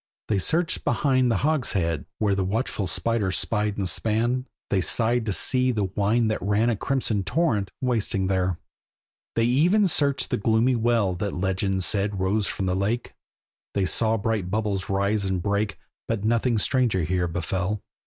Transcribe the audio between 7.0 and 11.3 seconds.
torrent, wasting there. They even searched the gloomy well